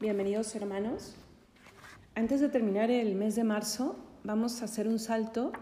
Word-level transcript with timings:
Bienvenidos 0.00 0.54
hermanos. 0.54 1.14
Antes 2.14 2.40
de 2.40 2.48
terminar 2.48 2.90
el 2.90 3.14
mes 3.16 3.36
de 3.36 3.44
marzo, 3.44 3.98
vamos 4.24 4.62
a 4.62 4.64
hacer 4.64 4.88
un 4.88 4.98
salto 4.98 5.52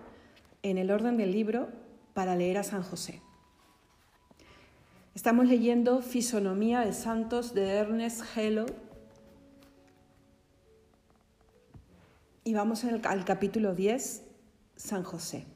en 0.62 0.78
el 0.78 0.92
orden 0.92 1.16
del 1.16 1.32
libro 1.32 1.70
para 2.14 2.36
leer 2.36 2.58
a 2.58 2.62
San 2.62 2.84
José. 2.84 3.20
Estamos 5.16 5.48
leyendo 5.48 6.02
Fisonomía 6.02 6.82
de 6.82 6.92
Santos 6.92 7.52
de 7.52 7.68
Ernest 7.68 8.22
Hello 8.36 8.66
y 12.44 12.54
vamos 12.54 12.84
al 12.84 13.24
capítulo 13.24 13.74
10, 13.74 14.22
San 14.76 15.02
José. 15.02 15.46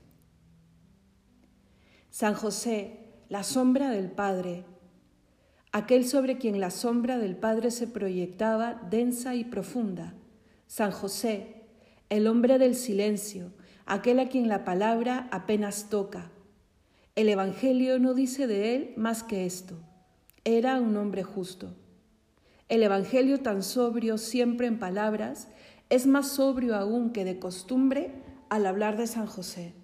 San 2.11 2.35
José, 2.35 3.13
la 3.29 3.45
sombra 3.45 3.91
del 3.91 4.11
Padre, 4.11 4.65
aquel 5.73 6.07
sobre 6.07 6.37
quien 6.37 6.61
la 6.61 6.71
sombra 6.71 7.19
del 7.19 7.35
Padre 7.35 7.71
se 7.71 7.87
proyectaba 7.87 8.81
densa 8.91 9.35
y 9.35 9.45
profunda. 9.45 10.15
San 10.67 10.91
José, 10.91 11.63
el 12.11 12.27
hombre 12.27 12.59
del 12.59 12.75
silencio, 12.75 13.53
aquel 13.87 14.21
a 14.21 14.29
quien 14.29 14.49
la 14.49 14.65
palabra 14.65 15.29
apenas 15.33 15.89
toca. 15.89 16.31
El 17.15 17.29
Evangelio 17.29 17.99
no 17.99 18.15
dice 18.15 18.47
de 18.47 18.77
él 18.77 18.95
más 18.97 19.23
que 19.23 19.47
esto. 19.47 19.79
Era 20.45 20.79
un 20.79 20.97
hombre 20.97 21.23
justo. 21.23 21.75
El 22.69 22.83
Evangelio 22.83 23.41
tan 23.41 23.63
sobrio 23.63 24.19
siempre 24.19 24.67
en 24.67 24.79
palabras 24.79 25.49
es 25.89 26.07
más 26.07 26.29
sobrio 26.29 26.75
aún 26.75 27.13
que 27.13 27.25
de 27.25 27.39
costumbre 27.39 28.13
al 28.49 28.67
hablar 28.67 28.97
de 28.97 29.07
San 29.07 29.27
José. 29.27 29.75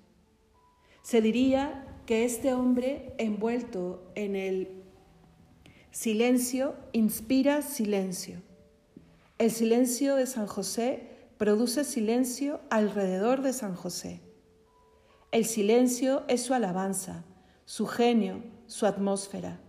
Se 1.02 1.20
diría 1.20 1.86
que 2.06 2.24
este 2.24 2.54
hombre 2.54 3.14
envuelto 3.18 4.10
en 4.14 4.36
el 4.36 4.77
silencio 5.90 6.74
inspira 6.92 7.62
silencio. 7.62 8.42
El 9.38 9.50
silencio 9.50 10.16
de 10.16 10.26
San 10.26 10.46
José 10.46 11.08
produce 11.38 11.84
silencio 11.84 12.60
alrededor 12.70 13.42
de 13.42 13.52
San 13.52 13.74
José. 13.74 14.20
El 15.30 15.44
silencio 15.44 16.24
es 16.28 16.42
su 16.42 16.54
alabanza, 16.54 17.24
su 17.64 17.86
genio, 17.86 18.42
su 18.66 18.86
atmósfera. 18.86 19.60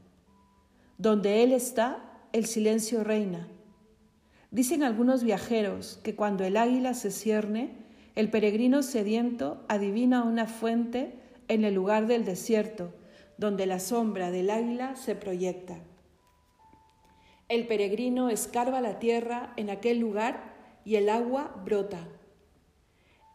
Donde 0.97 1.43
Él 1.43 1.53
está, 1.53 2.27
el 2.33 2.45
silencio 2.45 3.03
reina. 3.03 3.47
Dicen 4.51 4.83
algunos 4.83 5.23
viajeros 5.23 5.99
que 6.03 6.15
cuando 6.15 6.43
el 6.43 6.57
águila 6.57 6.93
se 6.93 7.11
cierne, 7.11 7.77
el 8.15 8.29
peregrino 8.29 8.83
sediento 8.83 9.63
adivina 9.69 10.23
una 10.23 10.47
fuente 10.47 11.19
en 11.47 11.63
el 11.63 11.75
lugar 11.75 12.07
del 12.07 12.25
desierto, 12.25 12.93
donde 13.37 13.65
la 13.65 13.79
sombra 13.79 14.31
del 14.31 14.49
águila 14.49 14.95
se 14.95 15.15
proyecta. 15.15 15.79
El 17.49 17.65
peregrino 17.65 18.29
escarba 18.29 18.79
la 18.79 18.99
tierra 18.99 19.53
en 19.57 19.71
aquel 19.71 19.97
lugar 19.97 20.53
y 20.85 20.95
el 20.95 21.09
agua 21.09 21.59
brota. 21.65 22.07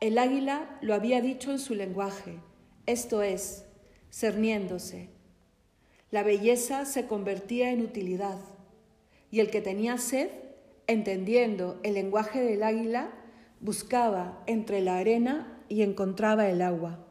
El 0.00 0.18
águila 0.18 0.78
lo 0.82 0.94
había 0.94 1.20
dicho 1.20 1.50
en 1.50 1.58
su 1.58 1.74
lenguaje, 1.74 2.38
esto 2.86 3.22
es, 3.22 3.64
cerniéndose. 4.12 5.08
La 6.12 6.22
belleza 6.22 6.84
se 6.84 7.06
convertía 7.06 7.72
en 7.72 7.80
utilidad, 7.80 8.38
y 9.32 9.40
el 9.40 9.50
que 9.50 9.60
tenía 9.60 9.98
sed, 9.98 10.28
entendiendo 10.86 11.80
el 11.82 11.94
lenguaje 11.94 12.40
del 12.40 12.62
águila, 12.62 13.10
buscaba 13.60 14.44
entre 14.46 14.80
la 14.80 14.98
arena 14.98 15.60
y 15.68 15.82
encontraba 15.82 16.48
el 16.48 16.62
agua. 16.62 17.03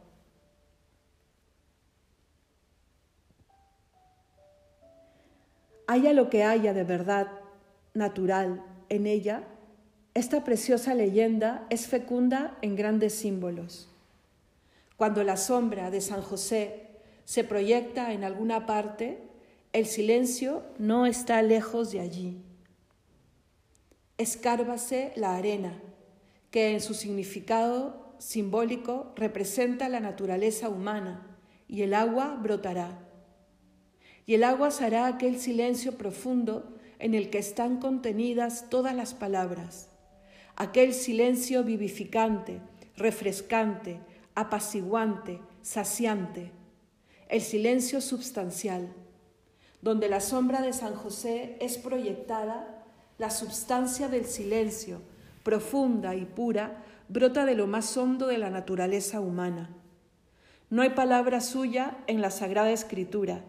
Haya 5.86 6.12
lo 6.12 6.30
que 6.30 6.44
haya 6.44 6.72
de 6.72 6.84
verdad 6.84 7.28
natural 7.92 8.64
en 8.88 9.06
ella, 9.06 9.44
esta 10.14 10.44
preciosa 10.44 10.94
leyenda 10.94 11.66
es 11.70 11.86
fecunda 11.86 12.56
en 12.62 12.76
grandes 12.76 13.14
símbolos. 13.14 13.88
Cuando 14.96 15.24
la 15.24 15.36
sombra 15.36 15.90
de 15.90 16.00
San 16.00 16.22
José 16.22 16.86
se 17.24 17.42
proyecta 17.42 18.12
en 18.12 18.22
alguna 18.22 18.66
parte, 18.66 19.18
el 19.72 19.86
silencio 19.86 20.62
no 20.78 21.04
está 21.04 21.42
lejos 21.42 21.90
de 21.90 22.00
allí. 22.00 22.42
Escárbase 24.18 25.12
la 25.16 25.34
arena, 25.34 25.80
que 26.52 26.72
en 26.72 26.80
su 26.80 26.94
significado 26.94 28.14
simbólico 28.18 29.12
representa 29.16 29.88
la 29.88 29.98
naturaleza 29.98 30.68
humana, 30.68 31.26
y 31.66 31.82
el 31.82 31.94
agua 31.94 32.38
brotará. 32.40 33.03
Y 34.26 34.34
el 34.34 34.44
agua 34.44 34.70
será 34.70 35.06
aquel 35.06 35.38
silencio 35.38 35.96
profundo 35.98 36.76
en 36.98 37.14
el 37.14 37.30
que 37.30 37.38
están 37.38 37.78
contenidas 37.78 38.70
todas 38.70 38.94
las 38.94 39.14
palabras 39.14 39.88
aquel 40.56 40.94
silencio 40.94 41.64
vivificante, 41.64 42.60
refrescante, 42.96 44.00
apaciguante, 44.34 45.40
saciante, 45.62 46.52
el 47.28 47.40
silencio 47.40 48.00
substancial, 48.00 48.92
donde 49.82 50.08
la 50.08 50.20
sombra 50.20 50.62
de 50.62 50.72
San 50.72 50.94
José 50.94 51.56
es 51.60 51.78
proyectada, 51.78 52.84
la 53.18 53.30
substancia 53.30 54.08
del 54.08 54.26
silencio, 54.26 55.00
profunda 55.42 56.14
y 56.14 56.24
pura, 56.24 56.82
brota 57.08 57.44
de 57.44 57.54
lo 57.54 57.66
más 57.66 57.96
hondo 57.96 58.26
de 58.26 58.38
la 58.38 58.50
naturaleza 58.50 59.20
humana. 59.20 59.70
No 60.70 60.82
hay 60.82 60.90
palabra 60.90 61.40
suya 61.40 61.98
en 62.06 62.20
la 62.22 62.30
Sagrada 62.30 62.70
Escritura. 62.70 63.44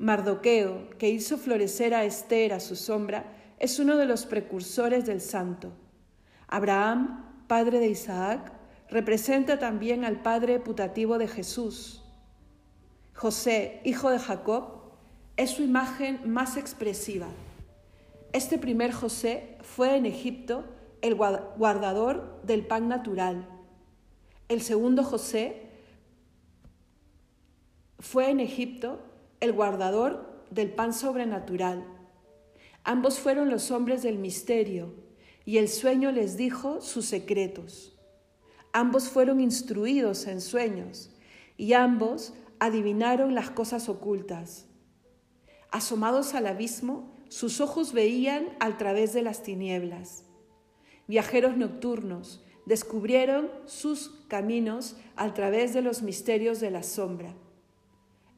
Mardoqueo, 0.00 0.88
que 0.96 1.10
hizo 1.10 1.36
florecer 1.36 1.92
a 1.92 2.06
Esther 2.06 2.54
a 2.54 2.60
su 2.60 2.74
sombra, 2.74 3.26
es 3.58 3.78
uno 3.78 3.98
de 3.98 4.06
los 4.06 4.24
precursores 4.24 5.04
del 5.04 5.20
santo. 5.20 5.72
Abraham, 6.48 7.44
padre 7.46 7.80
de 7.80 7.88
Isaac, 7.88 8.50
representa 8.88 9.58
también 9.58 10.06
al 10.06 10.22
padre 10.22 10.58
putativo 10.58 11.18
de 11.18 11.28
Jesús. 11.28 12.02
José, 13.14 13.82
hijo 13.84 14.08
de 14.08 14.18
Jacob, 14.18 14.94
es 15.36 15.50
su 15.50 15.62
imagen 15.62 16.20
más 16.24 16.56
expresiva. 16.56 17.28
Este 18.32 18.56
primer 18.56 18.92
José 18.92 19.58
fue 19.60 19.98
en 19.98 20.06
Egipto 20.06 20.64
el 21.02 21.14
guardador 21.14 22.40
del 22.42 22.66
pan 22.66 22.88
natural. 22.88 23.46
El 24.48 24.62
segundo 24.62 25.04
José 25.04 25.68
fue 27.98 28.30
en 28.30 28.40
Egipto 28.40 29.09
el 29.40 29.52
guardador 29.52 30.44
del 30.50 30.72
pan 30.72 30.92
sobrenatural. 30.92 31.84
Ambos 32.84 33.18
fueron 33.18 33.50
los 33.50 33.70
hombres 33.70 34.02
del 34.02 34.18
misterio, 34.18 34.94
y 35.44 35.58
el 35.58 35.68
sueño 35.68 36.12
les 36.12 36.36
dijo 36.36 36.80
sus 36.80 37.06
secretos. 37.06 37.98
Ambos 38.72 39.08
fueron 39.08 39.40
instruidos 39.40 40.26
en 40.26 40.40
sueños 40.40 41.10
y 41.56 41.72
ambos 41.72 42.34
adivinaron 42.60 43.34
las 43.34 43.50
cosas 43.50 43.88
ocultas. 43.88 44.66
Asomados 45.72 46.34
al 46.34 46.46
abismo, 46.46 47.16
sus 47.28 47.60
ojos 47.60 47.92
veían 47.92 48.48
al 48.60 48.76
través 48.76 49.12
de 49.12 49.22
las 49.22 49.42
tinieblas. 49.42 50.24
Viajeros 51.08 51.56
nocturnos 51.56 52.44
descubrieron 52.66 53.50
sus 53.66 54.10
caminos 54.28 54.96
al 55.16 55.34
través 55.34 55.74
de 55.74 55.82
los 55.82 56.02
misterios 56.02 56.60
de 56.60 56.70
la 56.70 56.82
sombra. 56.82 57.34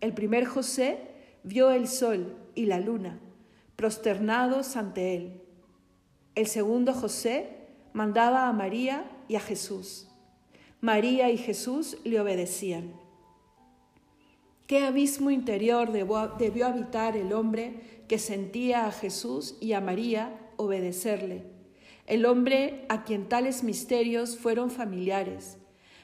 El 0.02 0.12
primer 0.12 0.44
José 0.44 0.98
vio 1.44 1.70
el 1.70 1.86
sol 1.88 2.36
y 2.56 2.66
la 2.66 2.80
luna 2.80 3.20
prosternados 3.76 4.76
ante 4.76 5.16
él. 5.16 5.40
El 6.34 6.46
segundo 6.46 6.92
José 6.92 7.48
mandaba 7.92 8.48
a 8.48 8.52
María 8.52 9.10
y 9.28 9.36
a 9.36 9.40
Jesús. 9.40 10.08
María 10.80 11.30
y 11.30 11.38
Jesús 11.38 11.96
le 12.04 12.20
obedecían. 12.20 12.92
¿Qué 14.66 14.80
abismo 14.80 15.30
interior 15.30 15.92
debió 15.92 16.66
habitar 16.66 17.16
el 17.16 17.32
hombre 17.32 18.04
que 18.08 18.18
sentía 18.18 18.86
a 18.86 18.92
Jesús 18.92 19.56
y 19.60 19.72
a 19.72 19.80
María 19.80 20.36
obedecerle? 20.56 21.44
El 22.06 22.26
hombre 22.26 22.86
a 22.88 23.04
quien 23.04 23.28
tales 23.28 23.62
misterios 23.62 24.36
fueron 24.36 24.70
familiares 24.70 25.58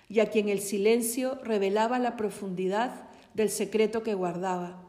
y 0.09 0.21
a 0.21 0.31
quien 0.31 0.49
el 0.49 0.61
silencio 0.61 1.39
revelaba 1.43 1.99
la 1.99 2.17
profundidad 2.17 3.08
del 3.39 3.51
secreto 3.51 4.03
que 4.03 4.15
guardaba. 4.15 4.83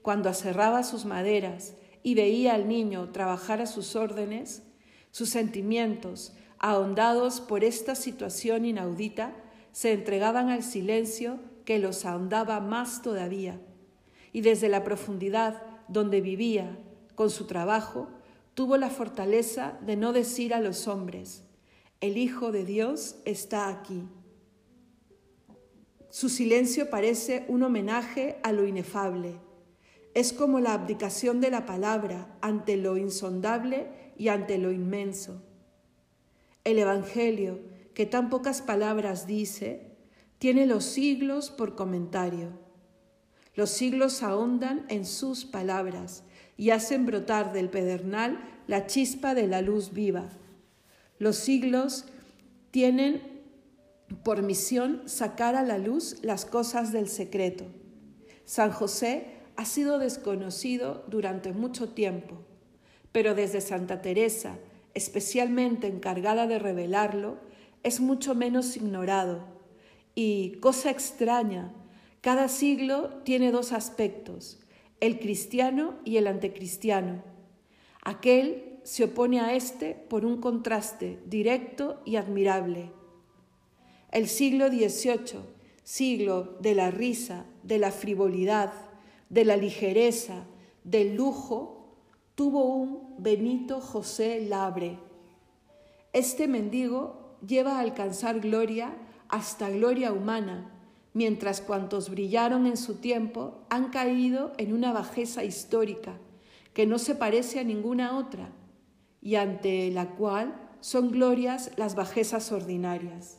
Cuando 0.00 0.30
aserraba 0.30 0.82
sus 0.82 1.04
maderas 1.04 1.74
y 2.02 2.14
veía 2.14 2.54
al 2.54 2.68
niño 2.68 3.10
trabajar 3.10 3.60
a 3.60 3.66
sus 3.66 3.96
órdenes, 3.96 4.62
sus 5.10 5.28
sentimientos, 5.28 6.32
ahondados 6.58 7.42
por 7.42 7.64
esta 7.64 7.94
situación 7.94 8.64
inaudita, 8.64 9.36
se 9.72 9.92
entregaban 9.92 10.48
al 10.48 10.62
silencio 10.62 11.38
que 11.66 11.78
los 11.78 12.06
ahondaba 12.06 12.60
más 12.60 13.02
todavía, 13.02 13.60
y 14.32 14.40
desde 14.40 14.70
la 14.70 14.82
profundidad 14.82 15.62
donde 15.86 16.22
vivía, 16.22 16.78
con 17.14 17.28
su 17.28 17.46
trabajo, 17.46 18.08
tuvo 18.54 18.78
la 18.78 18.88
fortaleza 18.88 19.78
de 19.82 19.96
no 19.96 20.14
decir 20.14 20.54
a 20.54 20.60
los 20.60 20.88
hombres, 20.88 21.44
el 22.00 22.16
Hijo 22.16 22.52
de 22.52 22.64
Dios 22.64 23.16
está 23.26 23.68
aquí. 23.68 24.02
Su 26.18 26.28
silencio 26.28 26.90
parece 26.90 27.44
un 27.46 27.62
homenaje 27.62 28.40
a 28.42 28.50
lo 28.50 28.66
inefable, 28.66 29.36
es 30.14 30.32
como 30.32 30.58
la 30.58 30.72
abdicación 30.72 31.40
de 31.40 31.48
la 31.48 31.64
palabra 31.64 32.36
ante 32.40 32.76
lo 32.76 32.96
insondable 32.96 33.86
y 34.16 34.26
ante 34.26 34.58
lo 34.58 34.72
inmenso. 34.72 35.40
El 36.64 36.80
Evangelio, 36.80 37.60
que 37.94 38.04
tan 38.04 38.30
pocas 38.30 38.62
palabras 38.62 39.28
dice, 39.28 39.92
tiene 40.38 40.66
los 40.66 40.86
siglos 40.86 41.50
por 41.50 41.76
comentario. 41.76 42.48
Los 43.54 43.70
siglos 43.70 44.24
ahondan 44.24 44.86
en 44.88 45.06
sus 45.06 45.44
palabras 45.44 46.24
y 46.56 46.70
hacen 46.70 47.06
brotar 47.06 47.52
del 47.52 47.70
pedernal 47.70 48.40
la 48.66 48.88
chispa 48.88 49.36
de 49.36 49.46
la 49.46 49.62
luz 49.62 49.92
viva. 49.92 50.30
Los 51.20 51.36
siglos 51.36 52.06
tienen 52.72 53.22
por 54.24 54.42
misión 54.42 55.02
sacar 55.06 55.54
a 55.54 55.62
la 55.62 55.78
luz 55.78 56.18
las 56.22 56.44
cosas 56.44 56.92
del 56.92 57.08
secreto. 57.08 57.64
San 58.44 58.70
José 58.70 59.38
ha 59.56 59.64
sido 59.64 59.98
desconocido 59.98 61.04
durante 61.08 61.52
mucho 61.52 61.90
tiempo, 61.90 62.38
pero 63.12 63.34
desde 63.34 63.60
Santa 63.60 64.00
Teresa, 64.00 64.58
especialmente 64.94 65.86
encargada 65.86 66.46
de 66.46 66.58
revelarlo, 66.58 67.38
es 67.82 68.00
mucho 68.00 68.34
menos 68.34 68.76
ignorado. 68.76 69.44
Y, 70.14 70.52
cosa 70.60 70.90
extraña, 70.90 71.72
cada 72.20 72.48
siglo 72.48 73.20
tiene 73.24 73.52
dos 73.52 73.72
aspectos, 73.72 74.60
el 75.00 75.18
cristiano 75.20 75.96
y 76.04 76.16
el 76.16 76.26
antecristiano. 76.26 77.22
Aquel 78.02 78.80
se 78.82 79.04
opone 79.04 79.40
a 79.40 79.54
este 79.54 79.94
por 79.94 80.24
un 80.24 80.40
contraste 80.40 81.20
directo 81.26 82.00
y 82.04 82.16
admirable. 82.16 82.90
El 84.10 84.26
siglo 84.26 84.68
XVIII, 84.68 85.40
siglo 85.84 86.56
de 86.60 86.74
la 86.74 86.90
risa, 86.90 87.44
de 87.62 87.78
la 87.78 87.90
frivolidad, 87.90 88.72
de 89.28 89.44
la 89.44 89.56
ligereza, 89.56 90.44
del 90.82 91.14
lujo, 91.14 91.94
tuvo 92.34 92.64
un 92.64 93.16
Benito 93.18 93.80
José 93.80 94.46
Labre. 94.48 94.98
Este 96.14 96.48
mendigo 96.48 97.36
lleva 97.46 97.76
a 97.76 97.80
alcanzar 97.80 98.40
gloria 98.40 98.96
hasta 99.28 99.68
gloria 99.68 100.12
humana, 100.12 100.72
mientras 101.12 101.60
cuantos 101.60 102.08
brillaron 102.08 102.66
en 102.66 102.78
su 102.78 102.94
tiempo 102.94 103.66
han 103.68 103.90
caído 103.90 104.52
en 104.56 104.72
una 104.72 104.92
bajeza 104.92 105.44
histórica 105.44 106.16
que 106.72 106.86
no 106.86 106.98
se 106.98 107.14
parece 107.14 107.60
a 107.60 107.64
ninguna 107.64 108.16
otra 108.16 108.52
y 109.20 109.34
ante 109.34 109.90
la 109.90 110.10
cual 110.10 110.54
son 110.80 111.10
glorias 111.10 111.72
las 111.76 111.94
bajezas 111.94 112.52
ordinarias. 112.52 113.37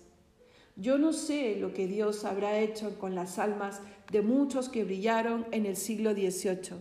Yo 0.80 0.98
no 0.98 1.12
sé 1.12 1.58
lo 1.60 1.74
que 1.74 1.88
Dios 1.88 2.24
habrá 2.24 2.58
hecho 2.60 2.98
con 3.00 3.14
las 3.14 3.38
almas 3.38 3.82
de 4.14 4.22
muchos 4.22 4.70
que 4.70 4.86
brillaron 4.86 5.46
en 5.52 5.66
el 5.66 5.76
siglo 5.76 6.14
XVIII, 6.14 6.78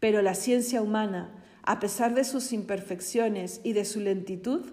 pero 0.00 0.22
la 0.22 0.34
ciencia 0.34 0.82
humana, 0.82 1.32
a 1.62 1.78
pesar 1.78 2.14
de 2.14 2.24
sus 2.24 2.52
imperfecciones 2.52 3.60
y 3.62 3.74
de 3.74 3.84
su 3.84 4.00
lentitud, 4.00 4.72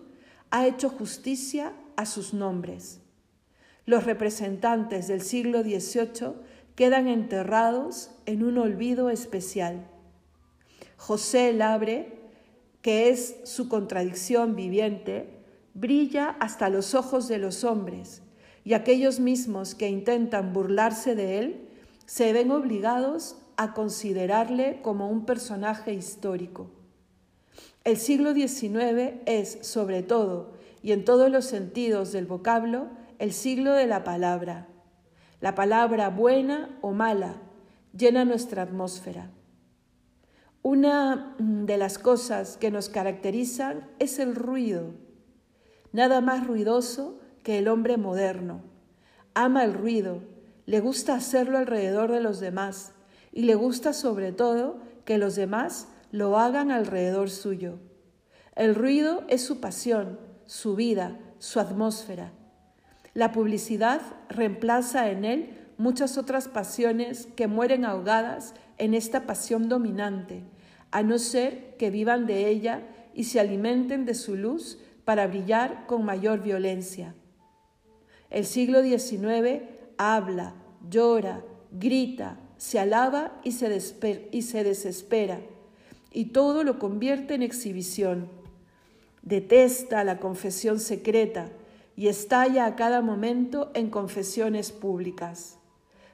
ha 0.50 0.66
hecho 0.66 0.90
justicia 0.90 1.74
a 1.96 2.08
sus 2.08 2.34
nombres. 2.34 3.02
Los 3.86 4.06
representantes 4.06 5.08
del 5.08 5.22
siglo 5.22 5.62
XVIII 5.62 6.34
quedan 6.74 7.08
enterrados 7.08 8.10
en 8.26 8.42
un 8.42 8.58
olvido 8.58 9.12
especial. 9.12 9.86
José 10.98 11.54
Labre, 11.54 12.18
que 12.82 13.10
es 13.10 13.42
su 13.44 13.70
contradicción 13.70 14.56
viviente, 14.56 15.30
brilla 15.76 16.36
hasta 16.40 16.70
los 16.70 16.96
ojos 16.96 17.28
de 17.28 17.38
los 17.38 17.64
hombres 17.64 18.24
y 18.70 18.76
aquellos 18.76 19.20
mismos 19.20 19.74
que 19.74 19.90
intentan 19.90 20.54
burlarse 20.54 21.16
de 21.16 21.40
él 21.40 21.70
se 22.06 22.34
ven 22.34 22.52
obligados 22.52 23.36
a 23.58 23.74
considerarle 23.74 24.84
como 24.84 25.10
un 25.10 25.26
personaje 25.26 25.96
histórico. 25.96 26.70
El 27.84 27.98
siglo 27.98 28.32
XIX 28.32 29.22
es, 29.26 29.58
sobre 29.64 30.04
todo 30.04 30.52
y 30.84 30.92
en 30.92 31.04
todos 31.04 31.32
los 31.32 31.46
sentidos 31.46 32.12
del 32.12 32.28
vocablo, 32.28 32.90
el 33.18 33.34
siglo 33.34 33.74
de 33.74 33.88
la 33.88 34.04
palabra. 34.04 34.68
La 35.42 35.56
palabra 35.56 36.10
buena 36.12 36.78
o 36.82 36.92
mala 36.92 37.42
llena 37.98 38.24
nuestra 38.24 38.62
atmósfera. 38.62 39.32
Una 40.62 41.36
de 41.40 41.78
las 41.80 41.98
cosas 41.98 42.56
que 42.58 42.70
nos 42.70 42.88
caracterizan 42.88 43.90
es 43.98 44.20
el 44.20 44.36
ruido. 44.36 44.94
Nada 45.92 46.22
más 46.22 46.46
ruidoso 46.46 47.20
que 47.50 47.58
el 47.58 47.68
hombre 47.68 47.98
moderno. 47.98 48.62
Ama 49.34 49.64
el 49.64 49.74
ruido, 49.74 50.22
le 50.68 50.82
gusta 50.82 51.16
hacerlo 51.16 51.58
alrededor 51.58 52.12
de 52.12 52.22
los 52.22 52.40
demás 52.40 52.92
y 53.32 53.42
le 53.42 53.56
gusta 53.56 53.94
sobre 53.94 54.32
todo 54.32 54.78
que 55.04 55.18
los 55.18 55.36
demás 55.36 55.88
lo 56.12 56.38
hagan 56.38 56.70
alrededor 56.70 57.32
suyo. 57.32 57.80
El 58.56 58.76
ruido 58.76 59.24
es 59.30 59.42
su 59.42 59.60
pasión, 59.60 60.20
su 60.46 60.76
vida, 60.76 61.18
su 61.40 61.60
atmósfera. 61.60 62.34
La 63.16 63.32
publicidad 63.32 64.00
reemplaza 64.30 65.10
en 65.10 65.26
él 65.26 65.58
muchas 65.80 66.20
otras 66.20 66.48
pasiones 66.48 67.30
que 67.36 67.48
mueren 67.48 67.84
ahogadas 67.84 68.54
en 68.78 68.94
esta 68.94 69.26
pasión 69.26 69.70
dominante, 69.70 70.44
a 70.92 71.02
no 71.02 71.18
ser 71.18 71.78
que 71.80 71.90
vivan 71.90 72.28
de 72.28 72.48
ella 72.48 72.84
y 73.16 73.24
se 73.24 73.40
alimenten 73.40 74.06
de 74.06 74.14
su 74.14 74.36
luz 74.36 74.78
para 75.04 75.26
brillar 75.26 75.88
con 75.88 76.06
mayor 76.06 76.44
violencia. 76.44 77.16
El 78.30 78.46
siglo 78.46 78.84
XIX 78.84 79.64
habla, 79.98 80.54
llora, 80.90 81.44
grita, 81.72 82.40
se 82.58 82.78
alaba 82.78 83.40
y 83.44 83.54
se, 83.54 83.70
desespera, 84.64 85.40
y 86.12 86.26
todo 86.26 86.64
lo 86.64 86.78
convierte 86.78 87.34
en 87.34 87.42
exhibición. 87.42 88.30
Detesta 89.22 90.04
la 90.04 90.20
confesión 90.20 90.80
secreta 90.80 91.50
y 91.96 92.08
estalla 92.08 92.66
a 92.66 92.76
cada 92.76 93.02
momento 93.02 93.72
en 93.74 93.90
confesiones 93.90 94.72
públicas. 94.72 95.58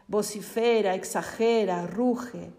Vocifera, 0.08 0.96
exagera, 0.96 1.86
ruge. 1.88 2.52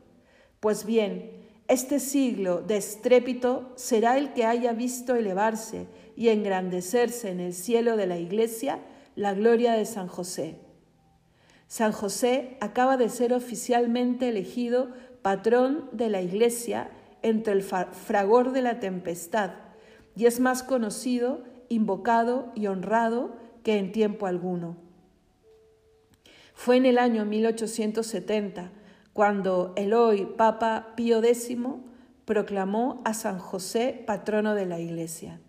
Pues 0.60 0.84
bien, 0.84 1.30
este 1.68 1.98
siglo 1.98 2.60
de 2.60 2.76
estrépito 2.76 3.72
será 3.76 4.18
el 4.18 4.32
que 4.32 4.44
haya 4.44 4.72
visto 4.72 5.14
elevarse 5.14 5.86
y 6.16 6.28
engrandecerse 6.28 7.30
en 7.30 7.40
el 7.40 7.54
cielo 7.54 7.96
de 7.96 8.06
la 8.06 8.18
Iglesia 8.18 8.80
la 9.16 9.34
gloria 9.34 9.72
de 9.72 9.86
San 9.86 10.06
José. 10.06 10.60
San 11.66 11.90
José 11.90 12.56
acaba 12.61 12.96
de 12.96 13.08
ser 13.08 13.32
oficialmente 13.32 14.28
elegido 14.28 14.90
patrón 15.23 15.88
de 15.92 16.11
la 16.11 16.23
Iglesia 16.23 16.90
entre 17.23 17.54
el 17.54 17.62
fragor 17.62 18.52
de 18.52 18.62
la 18.62 18.78
tempestad 18.78 19.52
y 20.14 20.26
es 20.26 20.38
más 20.38 20.62
conocido, 20.62 21.42
invocado 21.68 22.52
y 22.54 22.68
honrado 22.68 23.35
que 23.64 23.78
en 23.78 23.90
tiempo 23.90 24.26
alguno. 24.26 24.76
Fue 26.54 26.76
en 26.76 26.87
el 26.87 26.99
año 26.99 27.25
1870 27.25 28.70
cuando 29.12 29.73
el 29.76 29.92
hoy 29.92 30.26
Papa 30.37 30.92
Pío 30.94 31.23
X 31.23 31.56
proclamó 32.25 33.02
a 33.04 33.14
San 33.14 33.38
José 33.38 34.04
patrono 34.06 34.54
de 34.54 34.66
la 34.66 34.78
Iglesia. 34.78 35.40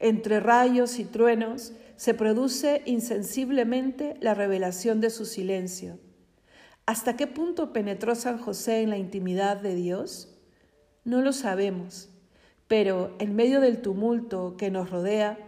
Entre 0.00 0.40
rayos 0.40 0.98
y 0.98 1.04
truenos 1.04 1.72
se 1.96 2.14
produce 2.14 2.82
insensiblemente 2.86 4.16
la 4.20 4.34
revelación 4.34 5.00
de 5.00 5.10
su 5.10 5.24
silencio. 5.24 5.98
¿Hasta 6.86 7.16
qué 7.16 7.26
punto 7.26 7.72
penetró 7.72 8.14
San 8.14 8.38
José 8.38 8.82
en 8.82 8.90
la 8.90 8.98
intimidad 8.98 9.56
de 9.56 9.74
Dios? 9.74 10.38
No 11.04 11.20
lo 11.20 11.32
sabemos, 11.32 12.10
pero 12.68 13.14
en 13.18 13.34
medio 13.34 13.60
del 13.60 13.82
tumulto 13.82 14.56
que 14.56 14.70
nos 14.70 14.90
rodea, 14.90 15.38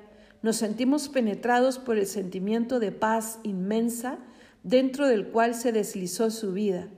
nos 0.43 0.57
sentimos 0.57 1.09
penetrados 1.09 1.79
por 1.79 1.99
el 1.99 2.07
sentimiento 2.07 2.81
de 2.81 2.93
paz 2.93 3.39
inmensa 3.43 4.19
dentro 4.63 5.07
del 5.07 5.29
cual 5.29 5.55
se 5.55 5.73
deslizó 5.73 6.31
su 6.31 6.53
vida, 6.53 6.89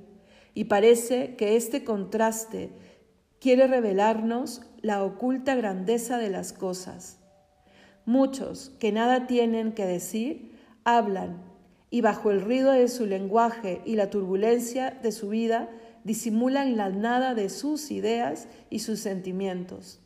y 0.54 0.64
parece 0.64 1.37
que 1.37 1.56
este 1.56 1.85
contraste 1.85 2.71
quiere 3.40 3.66
revelarnos 3.66 4.62
la 4.80 5.04
oculta 5.04 5.54
grandeza 5.54 6.18
de 6.18 6.30
las 6.30 6.52
cosas. 6.52 7.21
Muchos 8.04 8.73
que 8.78 8.92
nada 8.92 9.26
tienen 9.26 9.73
que 9.73 9.87
decir 9.87 10.52
hablan 10.85 11.42
y 11.90 12.00
bajo 12.00 12.30
el 12.30 12.40
ruido 12.40 12.73
de 12.73 12.88
su 12.88 13.06
lenguaje 13.06 13.82
y 13.85 13.97
la 13.97 14.11
turbulencia 14.11 14.90
de 15.02 15.12
su 15.12 15.28
vida 15.28 15.68
disimulan 16.04 16.76
la 16.76 16.88
nada 16.88 17.35
de 17.35 17.49
sus 17.49 17.90
ideas 17.90 18.49
y 18.71 18.80
sus 18.80 19.00
sentimientos. 19.00 20.00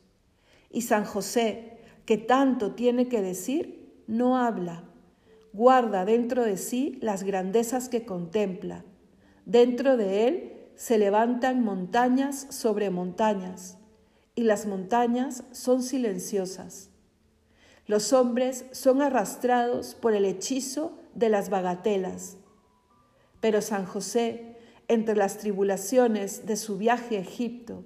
Y 0.69 0.81
San 0.81 1.05
José, 1.05 1.77
que 2.05 2.17
tanto 2.17 2.75
tiene 2.75 3.07
que 3.07 3.21
decir, 3.21 4.03
no 4.05 4.37
habla. 4.37 4.83
Guarda 5.53 6.05
dentro 6.05 6.43
de 6.43 6.57
sí 6.57 6.99
las 7.01 7.23
grandezas 7.23 7.89
que 7.89 8.05
contempla. 8.05 8.83
Dentro 9.45 9.97
de 9.97 10.27
él 10.27 10.53
se 10.75 10.97
levantan 10.97 11.63
montañas 11.63 12.47
sobre 12.49 12.89
montañas, 12.89 13.77
y 14.35 14.43
las 14.43 14.67
montañas 14.67 15.45
son 15.51 15.81
silenciosas. 15.81 16.91
Los 17.87 18.11
hombres 18.11 18.65
son 18.73 19.01
arrastrados 19.01 19.95
por 19.95 20.13
el 20.13 20.25
hechizo 20.25 20.99
de 21.15 21.29
las 21.29 21.49
bagatelas. 21.49 22.35
Pero 23.39 23.61
San 23.61 23.85
José, 23.85 24.57
entre 24.89 25.15
las 25.15 25.37
tribulaciones 25.37 26.45
de 26.45 26.57
su 26.57 26.77
viaje 26.77 27.17
a 27.17 27.21
Egipto, 27.21 27.85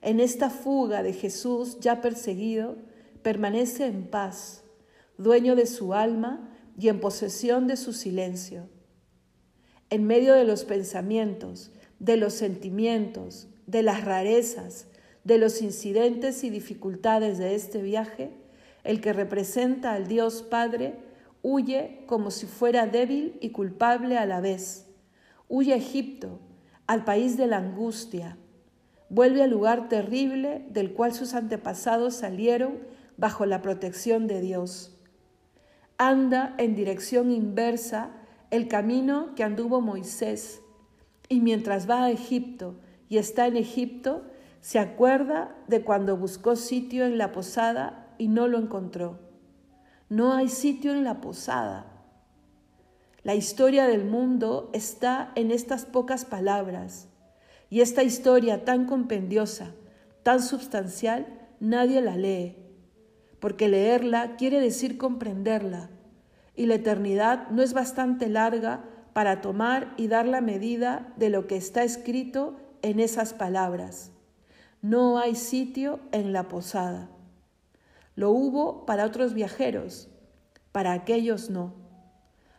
en 0.00 0.20
esta 0.20 0.48
fuga 0.48 1.02
de 1.02 1.12
Jesús 1.12 1.78
ya 1.80 2.00
perseguido, 2.00 2.76
permanece 3.22 3.84
en 3.86 4.08
paz, 4.08 4.64
dueño 5.18 5.54
de 5.54 5.66
su 5.66 5.92
alma 5.92 6.50
y 6.78 6.88
en 6.88 7.00
posesión 7.00 7.66
de 7.66 7.76
su 7.76 7.92
silencio. 7.92 8.70
En 9.90 10.06
medio 10.06 10.32
de 10.32 10.44
los 10.44 10.64
pensamientos, 10.64 11.70
de 11.98 12.16
los 12.16 12.32
sentimientos, 12.32 13.48
de 13.66 13.82
las 13.82 14.04
rarezas, 14.04 14.86
de 15.24 15.36
los 15.36 15.60
incidentes 15.60 16.42
y 16.42 16.50
dificultades 16.50 17.36
de 17.38 17.54
este 17.54 17.82
viaje, 17.82 18.41
el 18.84 19.00
que 19.00 19.12
representa 19.12 19.92
al 19.92 20.06
Dios 20.06 20.42
Padre 20.42 20.96
huye 21.42 22.04
como 22.06 22.30
si 22.30 22.46
fuera 22.46 22.86
débil 22.86 23.36
y 23.40 23.50
culpable 23.50 24.18
a 24.18 24.26
la 24.26 24.40
vez. 24.40 24.88
Huye 25.48 25.74
a 25.74 25.76
Egipto, 25.76 26.40
al 26.86 27.04
país 27.04 27.36
de 27.36 27.46
la 27.46 27.58
angustia. 27.58 28.38
Vuelve 29.08 29.42
al 29.42 29.50
lugar 29.50 29.88
terrible 29.88 30.64
del 30.70 30.94
cual 30.94 31.12
sus 31.12 31.34
antepasados 31.34 32.14
salieron 32.14 32.78
bajo 33.16 33.44
la 33.44 33.60
protección 33.60 34.26
de 34.26 34.40
Dios. 34.40 34.98
Anda 35.98 36.54
en 36.58 36.74
dirección 36.74 37.30
inversa 37.30 38.10
el 38.50 38.68
camino 38.68 39.34
que 39.34 39.44
anduvo 39.44 39.80
Moisés, 39.80 40.60
y 41.28 41.40
mientras 41.40 41.88
va 41.88 42.04
a 42.04 42.10
Egipto 42.10 42.74
y 43.08 43.18
está 43.18 43.46
en 43.46 43.56
Egipto, 43.56 44.24
se 44.60 44.78
acuerda 44.78 45.56
de 45.68 45.82
cuando 45.82 46.16
buscó 46.16 46.56
sitio 46.56 47.04
en 47.04 47.18
la 47.18 47.32
posada 47.32 48.01
y 48.22 48.28
no 48.28 48.46
lo 48.46 48.56
encontró. 48.58 49.18
No 50.08 50.32
hay 50.32 50.48
sitio 50.48 50.92
en 50.92 51.02
la 51.02 51.20
posada. 51.20 51.86
La 53.24 53.34
historia 53.34 53.88
del 53.88 54.04
mundo 54.04 54.70
está 54.72 55.32
en 55.34 55.50
estas 55.50 55.86
pocas 55.86 56.24
palabras, 56.24 57.08
y 57.68 57.80
esta 57.80 58.04
historia 58.04 58.64
tan 58.64 58.86
compendiosa, 58.86 59.72
tan 60.22 60.40
substancial, 60.40 61.26
nadie 61.58 62.00
la 62.00 62.16
lee, 62.16 62.54
porque 63.40 63.66
leerla 63.66 64.36
quiere 64.36 64.60
decir 64.60 64.98
comprenderla, 64.98 65.90
y 66.54 66.66
la 66.66 66.76
eternidad 66.76 67.50
no 67.50 67.60
es 67.60 67.72
bastante 67.72 68.28
larga 68.28 68.84
para 69.14 69.40
tomar 69.40 69.94
y 69.96 70.06
dar 70.06 70.28
la 70.28 70.40
medida 70.40 71.12
de 71.16 71.28
lo 71.28 71.48
que 71.48 71.56
está 71.56 71.82
escrito 71.82 72.54
en 72.82 73.00
esas 73.00 73.34
palabras. 73.34 74.12
No 74.80 75.18
hay 75.18 75.34
sitio 75.34 75.98
en 76.12 76.32
la 76.32 76.46
posada. 76.46 77.11
Lo 78.14 78.30
hubo 78.30 78.84
para 78.84 79.06
otros 79.06 79.34
viajeros, 79.34 80.08
para 80.70 80.92
aquellos 80.92 81.50
no. 81.50 81.74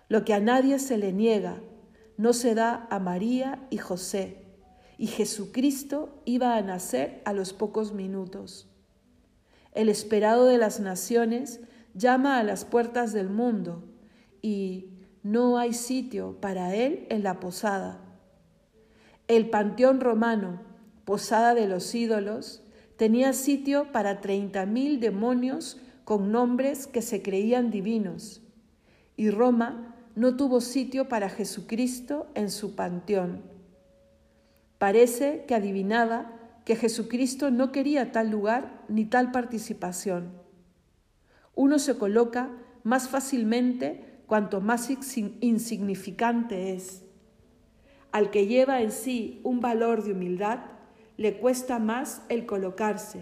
Lo 0.10 0.25
que 0.25 0.33
a 0.33 0.39
nadie 0.39 0.79
se 0.79 0.98
le 0.98 1.13
niega, 1.13 1.62
no 2.17 2.33
se 2.33 2.55
da 2.55 2.88
a 2.89 3.00
María 3.00 3.65
y 3.69 3.77
José, 3.77 4.45
y 4.98 5.07
Jesucristo 5.07 6.22
iba 6.25 6.55
a 6.55 6.62
nacer 6.62 7.22
a 7.25 7.33
los 7.33 7.53
pocos 7.53 7.93
minutos. 7.93 8.69
El 9.74 9.89
esperado 9.89 10.45
de 10.45 10.57
las 10.57 10.79
naciones 10.79 11.62
llama 11.93 12.38
a 12.38 12.43
las 12.43 12.65
puertas 12.65 13.13
del 13.13 13.29
mundo, 13.29 13.83
y 14.41 14.89
no 15.24 15.57
hay 15.57 15.74
sitio 15.74 16.39
para 16.41 16.75
él 16.75 17.07
en 17.10 17.24
la 17.24 17.39
posada. 17.39 18.00
El 19.27 19.50
panteón 19.50 20.01
romano, 20.01 20.62
posada 21.05 21.53
de 21.53 21.67
los 21.67 21.93
ídolos, 21.95 22.62
tenía 22.97 23.33
sitio 23.33 23.91
para 23.91 24.21
treinta 24.21 24.65
mil 24.65 25.00
demonios 25.00 25.79
con 26.03 26.31
nombres 26.31 26.88
que 26.88 27.01
se 27.01 27.21
creían 27.21 27.71
divinos, 27.71 28.41
y 29.15 29.29
Roma 29.29 29.95
no 30.15 30.35
tuvo 30.35 30.62
sitio 30.62 31.07
para 31.09 31.29
Jesucristo 31.29 32.27
en 32.35 32.51
su 32.51 32.75
panteón. 32.75 33.41
Parece 34.77 35.45
que 35.47 35.55
adivinaba 35.55 36.33
que 36.65 36.75
Jesucristo 36.75 37.51
no 37.51 37.71
quería 37.71 38.12
tal 38.12 38.29
lugar 38.29 38.83
ni 38.89 39.05
tal 39.05 39.31
participación. 39.31 40.33
Uno 41.55 41.79
se 41.79 41.97
coloca 41.97 42.51
más 42.83 43.09
fácilmente 43.09 44.21
cuanto 44.27 44.62
más 44.62 44.89
insignificante 45.41 46.73
es. 46.73 47.03
Al 48.12 48.29
que 48.29 48.47
lleva 48.47 48.81
en 48.81 48.91
sí 48.91 49.41
un 49.43 49.62
valor 49.62 50.03
de 50.03 50.12
humildad, 50.12 50.59
le 51.17 51.38
cuesta 51.38 51.79
más 51.79 52.22
el 52.29 52.46
colocarse 52.46 53.22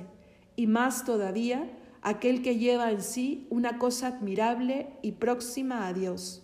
y 0.55 0.67
más 0.67 1.05
todavía 1.05 1.69
aquel 2.01 2.41
que 2.41 2.57
lleva 2.57 2.91
en 2.91 3.01
sí 3.01 3.47
una 3.49 3.77
cosa 3.77 4.07
admirable 4.07 4.87
y 5.01 5.13
próxima 5.13 5.87
a 5.87 5.93
Dios. 5.93 6.43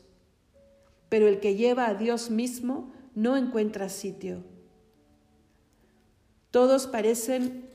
Pero 1.10 1.28
el 1.28 1.40
que 1.40 1.56
lleva 1.56 1.88
a 1.88 1.94
Dios 1.94 2.30
mismo 2.30 2.92
no 3.16 3.38
encuentra 3.38 3.90
sitio. 3.90 4.44
Todos 6.52 6.88
parecen 6.88 7.66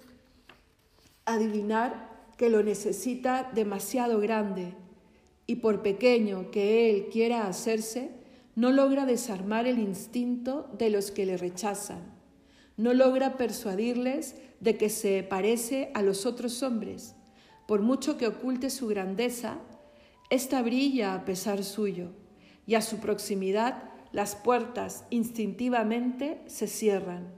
adivinar 1.25 2.11
que 2.37 2.51
lo 2.51 2.63
necesita 2.63 3.51
demasiado 3.55 4.21
grande 4.21 4.75
y 5.47 5.57
por 5.57 5.83
pequeño 5.83 6.51
que 6.51 6.91
él 6.91 7.09
quiera 7.11 7.47
hacerse, 7.47 8.11
no 8.55 8.71
logra 8.71 9.07
desarmar 9.07 9.67
el 9.67 9.79
instinto 9.79 10.69
de 10.79 10.91
los 10.91 11.11
que 11.11 11.27
le 11.27 11.37
rechazan 11.37 12.12
no 12.83 12.95
logra 12.95 13.37
persuadirles 13.37 14.35
de 14.59 14.77
que 14.77 14.91
se 14.91 15.23
parece 15.23 15.93
a 15.95 16.03
los 16.03 16.27
otros 16.27 16.65
hombres. 16.65 17.15
Por 17.69 17.81
mucho 17.81 18.19
que 18.19 18.27
oculte 18.27 18.71
su 18.71 18.89
grandeza, 18.89 19.59
ésta 20.31 20.61
brilla 20.63 21.15
a 21.15 21.25
pesar 21.25 21.63
suyo, 21.63 22.11
y 22.67 22.75
a 22.75 22.83
su 22.83 22.99
proximidad 22.99 23.85
las 24.11 24.35
puertas 24.35 25.05
instintivamente 25.11 26.43
se 26.47 26.67
cierran. 26.67 27.33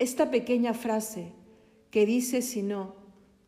Esta 0.00 0.32
pequeña 0.32 0.74
frase 0.74 1.30
que 1.92 2.06
dice 2.06 2.42
si 2.42 2.60
no, 2.60 2.96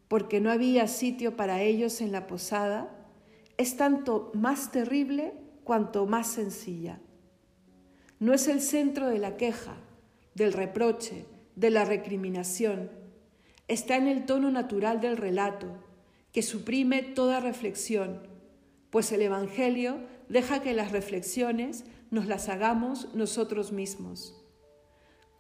porque 0.07 0.41
no 0.41 0.53
había 0.53 0.87
sitio 0.87 1.37
para 1.37 1.63
ellos 1.63 2.01
en 2.01 2.13
la 2.13 2.29
posada, 2.29 3.09
es 3.57 3.77
tanto 3.77 4.31
más 4.35 4.71
terrible 4.71 5.35
cuanto 5.65 6.07
más 6.07 6.29
sencilla. 6.29 7.01
No 8.21 8.33
es 8.33 8.47
el 8.47 8.61
centro 8.61 9.09
de 9.09 9.19
la 9.19 9.37
queja, 9.37 9.79
del 10.37 10.53
reproche, 10.53 11.25
de 11.57 11.71
la 11.71 11.87
recriminación. 11.87 12.91
Está 13.69 13.97
en 13.97 14.07
el 14.07 14.27
tono 14.27 14.51
natural 14.51 15.01
del 15.01 15.17
relato, 15.17 15.67
que 16.31 16.43
suprime 16.43 17.03
toda 17.03 17.41
reflexión, 17.41 18.29
pues 18.91 19.11
el 19.13 19.23
Evangelio 19.23 19.99
deja 20.29 20.61
que 20.61 20.75
las 20.75 20.93
reflexiones 20.93 21.85
nos 22.11 22.27
las 22.27 22.51
hagamos 22.51 23.15
nosotros 23.15 23.73
mismos. 23.73 24.37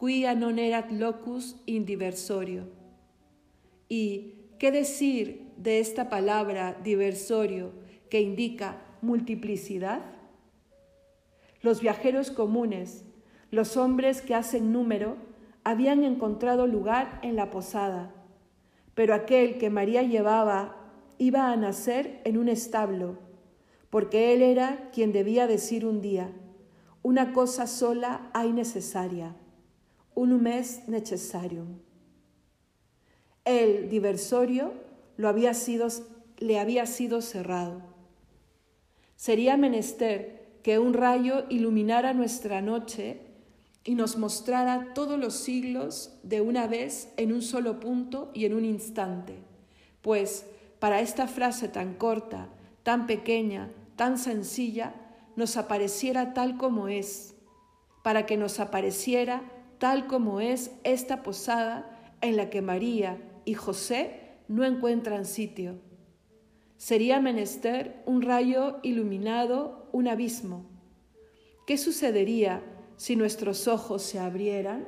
Quia 0.00 0.34
non 0.34 0.56
erat 0.56 0.92
locus 0.92 1.56
indiversorio. 1.64 2.68
¿Y 3.88 4.48
qué 4.58 4.72
decir 4.72 5.52
de 5.56 5.80
esta 5.80 6.08
palabra 6.08 6.76
diversorio 6.84 7.72
que 8.08 8.20
indica 8.20 8.80
multiplicidad? 9.00 10.04
Los 11.60 11.80
viajeros 11.80 12.30
comunes 12.30 13.05
los 13.50 13.76
hombres 13.76 14.22
que 14.22 14.34
hacen 14.34 14.72
número 14.72 15.16
habían 15.64 16.04
encontrado 16.04 16.66
lugar 16.66 17.18
en 17.22 17.36
la 17.36 17.50
posada, 17.50 18.14
pero 18.94 19.14
aquel 19.14 19.58
que 19.58 19.70
María 19.70 20.02
llevaba 20.02 20.76
iba 21.18 21.50
a 21.50 21.56
nacer 21.56 22.20
en 22.24 22.38
un 22.38 22.48
establo, 22.48 23.18
porque 23.90 24.32
él 24.32 24.42
era 24.42 24.90
quien 24.92 25.12
debía 25.12 25.46
decir 25.46 25.86
un 25.86 26.00
día, 26.00 26.30
una 27.02 27.32
cosa 27.32 27.66
sola 27.66 28.30
hay 28.32 28.52
necesaria, 28.52 29.34
un 30.14 30.42
mes 30.42 30.88
necessarium. 30.88 31.78
El 33.44 33.88
diversorio 33.88 34.72
lo 35.16 35.28
había 35.28 35.54
sido, 35.54 35.88
le 36.38 36.58
había 36.58 36.86
sido 36.86 37.22
cerrado. 37.22 37.82
Sería 39.14 39.56
menester 39.56 40.58
que 40.62 40.78
un 40.78 40.94
rayo 40.94 41.44
iluminara 41.48 42.12
nuestra 42.12 42.60
noche 42.60 43.25
y 43.86 43.94
nos 43.94 44.18
mostrara 44.18 44.92
todos 44.94 45.18
los 45.18 45.34
siglos 45.34 46.18
de 46.24 46.40
una 46.40 46.66
vez 46.66 47.12
en 47.16 47.32
un 47.32 47.40
solo 47.40 47.78
punto 47.78 48.32
y 48.34 48.44
en 48.44 48.52
un 48.52 48.64
instante. 48.64 49.38
Pues 50.02 50.44
para 50.80 51.00
esta 51.00 51.28
frase 51.28 51.68
tan 51.68 51.94
corta, 51.94 52.48
tan 52.82 53.06
pequeña, 53.06 53.70
tan 53.94 54.18
sencilla, 54.18 54.92
nos 55.36 55.56
apareciera 55.56 56.34
tal 56.34 56.58
como 56.58 56.88
es, 56.88 57.36
para 58.02 58.26
que 58.26 58.36
nos 58.36 58.58
apareciera 58.58 59.42
tal 59.78 60.08
como 60.08 60.40
es 60.40 60.72
esta 60.82 61.22
posada 61.22 62.16
en 62.22 62.36
la 62.36 62.50
que 62.50 62.62
María 62.62 63.18
y 63.44 63.54
José 63.54 64.32
no 64.48 64.64
encuentran 64.64 65.24
sitio. 65.24 65.78
Sería 66.76 67.20
menester 67.20 68.02
un 68.04 68.20
rayo 68.20 68.78
iluminado, 68.82 69.88
un 69.92 70.08
abismo. 70.08 70.66
¿Qué 71.66 71.78
sucedería 71.78 72.62
si 72.96 73.16
nuestros 73.16 73.68
ojos 73.68 74.02
se 74.02 74.18
abrieran? 74.18 74.86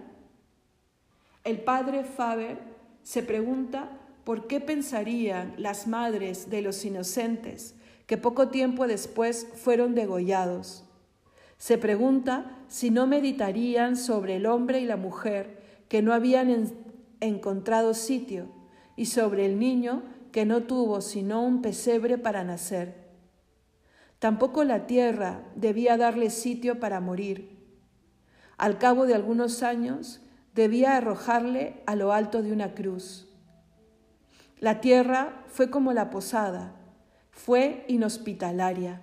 El 1.45 1.61
padre 1.61 2.05
Faber 2.05 2.59
se 3.03 3.23
pregunta 3.23 3.91
por 4.25 4.47
qué 4.47 4.61
pensarían 4.61 5.55
las 5.57 5.87
madres 5.87 6.50
de 6.50 6.62
los 6.62 6.85
inocentes 6.85 7.75
que 8.07 8.17
poco 8.17 8.49
tiempo 8.49 8.87
después 8.87 9.47
fueron 9.55 9.95
degollados. 9.95 10.85
Se 11.59 11.77
pregunta 11.77 12.59
si 12.69 12.91
no 12.91 13.07
meditarían 13.07 13.97
sobre 13.97 14.37
el 14.37 14.47
hombre 14.47 14.81
y 14.81 14.85
la 14.85 14.97
mujer 14.97 15.62
que 15.88 16.03
no 16.03 16.12
habían 16.12 16.73
encontrado 17.21 17.95
sitio 17.95 18.47
y 18.97 19.07
sobre 19.07 19.47
el 19.47 19.59
niño 19.59 20.03
que 20.33 20.45
no 20.45 20.62
tuvo 20.62 21.00
sino 21.00 21.43
un 21.43 21.62
pesebre 21.62 22.19
para 22.19 22.45
nacer. 22.45 23.09
Tampoco 24.19 24.65
la 24.65 24.87
tierra 24.87 25.43
debía 25.55 25.97
darle 25.97 26.31
sitio 26.31 26.81
para 26.81 27.00
morir. 27.00 27.58
Al 28.59 28.79
cabo 28.79 29.07
de 29.07 29.15
algunos 29.15 29.62
años 29.62 30.21
debía 30.55 30.97
arrojarle 30.97 31.81
a 31.87 31.95
lo 31.95 32.12
alto 32.12 32.43
de 32.43 32.53
una 32.53 32.75
cruz. 32.75 33.29
La 34.59 34.81
tierra 34.81 35.45
fue 35.47 35.71
como 35.71 35.93
la 35.93 36.11
posada, 36.11 36.75
fue 37.31 37.85
inhospitalaria. 37.87 39.00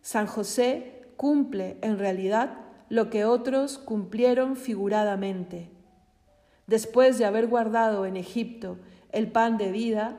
San 0.00 0.28
José 0.28 1.08
cumple 1.16 1.76
en 1.82 1.98
realidad 1.98 2.58
lo 2.88 3.10
que 3.10 3.24
otros 3.24 3.78
cumplieron 3.78 4.54
figuradamente. 4.54 5.68
Después 6.68 7.18
de 7.18 7.24
haber 7.24 7.48
guardado 7.48 8.06
en 8.06 8.16
Egipto 8.16 8.78
el 9.10 9.32
pan 9.32 9.58
de 9.58 9.72
vida, 9.72 10.16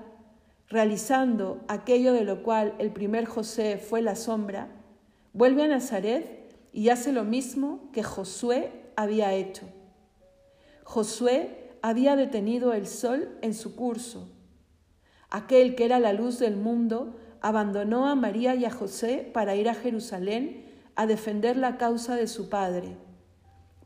realizando 0.68 1.62
aquello 1.70 2.12
de 2.12 2.26
lo 2.26 2.44
cual 2.44 2.76
el 2.80 2.92
primer 2.92 3.24
José 3.26 3.78
fue 3.78 4.02
la 4.02 4.18
sombra, 4.18 4.68
vuelve 5.32 5.64
a 5.64 5.68
Nazaret 5.70 6.41
y 6.74 6.90
hace 6.90 7.12
lo 7.12 7.24
mismo 7.24 7.90
que 7.92 8.04
Josué 8.04 8.72
había 8.96 9.34
hecho. 9.34 9.68
Josué 10.84 11.72
había 11.82 12.16
detenido 12.16 12.74
el 12.74 12.88
sol 12.88 13.38
en 13.42 13.54
su 13.54 13.76
curso. 13.76 14.30
Aquel 15.30 15.76
que 15.76 15.86
era 15.86 16.00
la 16.00 16.14
luz 16.14 16.40
del 16.40 16.58
mundo 16.58 17.16
abandonó 17.42 18.08
a 18.08 18.16
María 18.16 18.56
y 18.56 18.66
a 18.66 18.72
José 18.72 19.30
para 19.34 19.56
ir 19.56 19.70
a 19.70 19.74
Jerusalén 19.74 20.66
a 20.96 21.08
defender 21.08 21.58
la 21.58 21.78
causa 21.78 22.16
de 22.16 22.28
su 22.28 22.50
padre. 22.50 22.98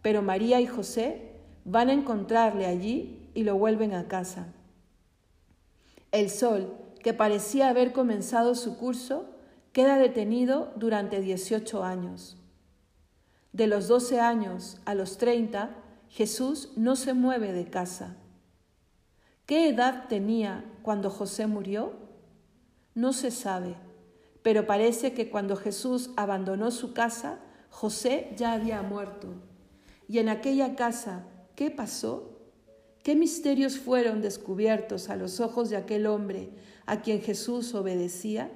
Pero 0.02 0.22
María 0.22 0.60
y 0.60 0.68
José 0.68 1.32
van 1.64 1.90
a 1.90 1.94
encontrarle 1.94 2.66
allí 2.66 3.30
y 3.34 3.44
lo 3.44 3.58
vuelven 3.58 3.94
a 3.94 4.08
casa. 4.08 4.48
El 6.12 6.30
sol, 6.30 6.74
que 7.04 7.14
parecía 7.14 7.70
haber 7.70 7.92
comenzado 7.92 8.56
su 8.56 8.78
curso, 8.78 9.30
queda 9.72 9.98
detenido 9.98 10.72
durante 10.76 11.22
18 11.22 11.84
años. 11.84 12.38
De 13.56 13.68
los 13.68 13.88
12 13.88 14.20
años 14.20 14.78
a 14.86 14.94
los 14.94 15.18
30, 15.18 15.70
Jesús 16.10 16.74
no 16.76 16.96
se 16.96 17.14
mueve 17.14 17.54
de 17.54 17.70
casa. 17.70 18.18
¿Qué 19.46 19.70
edad 19.70 20.08
tenía 20.10 20.66
cuando 20.84 21.10
José 21.10 21.48
murió? 21.48 21.94
No 22.94 23.14
se 23.14 23.32
sabe 23.32 23.76
pero 24.46 24.68
parece 24.68 25.14
que 25.14 25.32
cuando 25.32 25.56
Jesús 25.56 26.12
abandonó 26.18 26.70
su 26.70 26.94
casa, 26.94 27.40
José 27.72 28.32
ya 28.38 28.54
había 28.54 28.84
muerto. 28.84 29.30
Y 30.08 30.20
en 30.20 30.30
aquella 30.30 30.76
casa, 30.76 31.26
¿qué 31.56 31.72
pasó? 31.72 32.38
¿Qué 33.02 33.16
misterios 33.16 33.80
fueron 33.80 34.22
descubiertos 34.22 35.10
a 35.10 35.16
los 35.16 35.40
ojos 35.40 35.72
de 35.72 35.78
aquel 35.78 36.06
hombre 36.06 36.52
a 36.86 37.02
quien 37.02 37.24
Jesús 37.24 37.74
obedecía? 37.74 38.52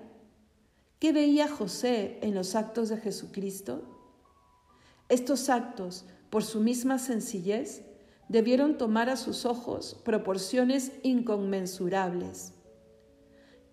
¿Qué 0.99 1.11
veía 1.11 1.47
José 1.47 2.19
en 2.21 2.35
los 2.35 2.53
actos 2.53 2.89
de 2.89 2.97
Jesucristo? 2.97 3.98
Estos 5.09 5.49
actos, 5.49 6.05
por 6.29 6.43
su 6.43 6.61
misma 6.61 6.99
sencillez, 6.99 7.83
debieron 8.27 8.77
tomar 8.77 9.09
a 9.09 9.17
sus 9.17 9.45
ojos 9.45 9.99
proporciones 10.05 10.91
inconmensurables. 11.01 12.53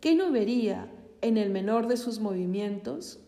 ¿Qué 0.01 0.15
no 0.15 0.31
vería 0.31 0.91
en 1.21 1.37
el 1.37 1.51
menor 1.51 1.89
de 1.89 1.99
sus 1.99 2.21
movimientos? 2.21 3.21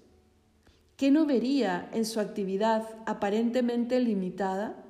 ¿Qué 0.97 1.11
no 1.11 1.27
vería 1.27 1.91
en 1.93 2.07
su 2.07 2.19
actividad 2.19 2.89
aparentemente 3.05 4.01
limitada? 4.01 4.85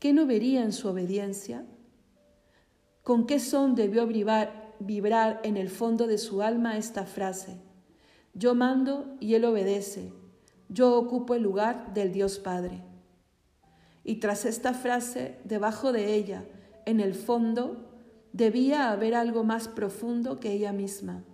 ¿Qué 0.00 0.12
no 0.12 0.26
vería 0.26 0.62
en 0.64 0.72
su 0.72 0.88
obediencia? 0.88 1.64
¿Con 3.02 3.26
qué 3.26 3.38
son 3.38 3.76
debió 3.76 4.06
vibrar, 4.06 4.74
vibrar 4.80 5.40
en 5.44 5.56
el 5.56 5.70
fondo 5.70 6.08
de 6.08 6.18
su 6.18 6.42
alma 6.42 6.76
esta 6.76 7.06
frase? 7.06 7.56
Yo 8.34 8.56
mando 8.56 9.16
y 9.20 9.34
Él 9.34 9.44
obedece, 9.44 10.12
yo 10.68 10.98
ocupo 10.98 11.34
el 11.34 11.42
lugar 11.42 11.94
del 11.94 12.12
Dios 12.12 12.38
Padre. 12.38 12.82
Y 14.04 14.16
tras 14.16 14.44
esta 14.44 14.74
frase, 14.74 15.38
debajo 15.44 15.92
de 15.92 16.14
ella, 16.14 16.44
en 16.84 17.00
el 17.00 17.14
fondo, 17.14 17.90
debía 18.32 18.90
haber 18.90 19.14
algo 19.14 19.44
más 19.44 19.68
profundo 19.68 20.38
que 20.38 20.52
ella 20.52 20.72
misma 20.72 21.24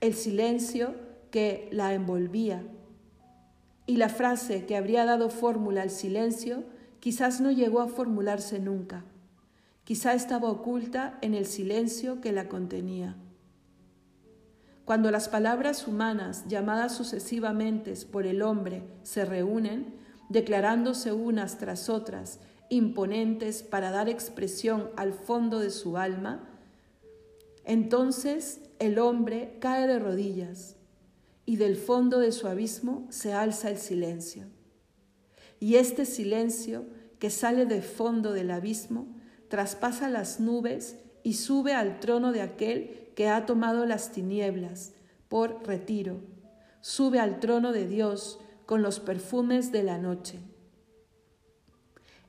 el 0.00 0.14
silencio 0.14 0.94
que 1.30 1.68
la 1.72 1.94
envolvía. 1.94 2.62
Y 3.86 3.96
la 3.96 4.08
frase 4.08 4.66
que 4.66 4.76
habría 4.76 5.04
dado 5.04 5.30
fórmula 5.30 5.82
al 5.82 5.90
silencio 5.90 6.64
quizás 7.00 7.40
no 7.40 7.50
llegó 7.50 7.80
a 7.80 7.88
formularse 7.88 8.58
nunca. 8.58 9.04
Quizá 9.84 10.14
estaba 10.14 10.50
oculta 10.50 11.18
en 11.22 11.34
el 11.34 11.46
silencio 11.46 12.20
que 12.20 12.32
la 12.32 12.48
contenía. 12.48 13.16
Cuando 14.86 15.10
las 15.10 15.28
palabras 15.28 15.88
humanas, 15.88 16.44
llamadas 16.46 16.96
sucesivamente 16.96 17.92
por 18.10 18.24
el 18.24 18.40
hombre, 18.40 18.84
se 19.02 19.24
reúnen, 19.24 19.96
declarándose 20.28 21.10
unas 21.10 21.58
tras 21.58 21.88
otras, 21.88 22.38
imponentes 22.70 23.64
para 23.64 23.90
dar 23.90 24.08
expresión 24.08 24.90
al 24.96 25.12
fondo 25.12 25.58
de 25.58 25.70
su 25.70 25.96
alma, 25.96 26.48
entonces 27.64 28.60
el 28.78 29.00
hombre 29.00 29.56
cae 29.60 29.88
de 29.88 29.98
rodillas 29.98 30.76
y 31.46 31.56
del 31.56 31.74
fondo 31.74 32.20
de 32.20 32.30
su 32.30 32.46
abismo 32.46 33.08
se 33.10 33.32
alza 33.32 33.70
el 33.70 33.78
silencio. 33.78 34.44
Y 35.58 35.76
este 35.76 36.04
silencio 36.04 36.86
que 37.18 37.30
sale 37.30 37.66
del 37.66 37.82
fondo 37.82 38.32
del 38.32 38.52
abismo 38.52 39.08
traspasa 39.48 40.08
las 40.08 40.38
nubes 40.38 40.94
y 41.26 41.32
sube 41.32 41.72
al 41.72 41.98
trono 41.98 42.30
de 42.30 42.40
aquel 42.40 43.10
que 43.16 43.28
ha 43.28 43.46
tomado 43.46 43.84
las 43.84 44.12
tinieblas 44.12 44.92
por 45.28 45.66
retiro, 45.66 46.20
sube 46.80 47.18
al 47.18 47.40
trono 47.40 47.72
de 47.72 47.88
Dios 47.88 48.38
con 48.64 48.80
los 48.80 49.00
perfumes 49.00 49.72
de 49.72 49.82
la 49.82 49.98
noche. 49.98 50.38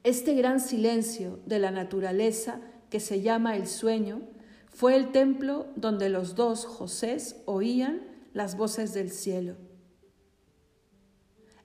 Este 0.03 0.33
gran 0.33 0.59
silencio 0.59 1.39
de 1.45 1.59
la 1.59 1.69
naturaleza 1.69 2.59
que 2.89 2.99
se 2.99 3.21
llama 3.21 3.55
el 3.55 3.67
sueño 3.67 4.23
fue 4.67 4.95
el 4.95 5.11
templo 5.11 5.67
donde 5.75 6.09
los 6.09 6.33
dos 6.33 6.65
Josés 6.65 7.35
oían 7.45 8.01
las 8.33 8.57
voces 8.57 8.95
del 8.95 9.11
cielo. 9.11 9.57